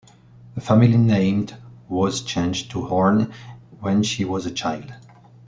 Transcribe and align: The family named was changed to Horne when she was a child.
The 0.55 0.61
family 0.61 0.97
named 0.97 1.55
was 1.87 2.23
changed 2.23 2.71
to 2.71 2.83
Horne 2.87 3.31
when 3.81 4.01
she 4.01 4.25
was 4.25 4.47
a 4.47 4.51
child. 4.51 4.91